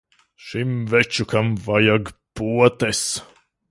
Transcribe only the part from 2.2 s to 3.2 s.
potes.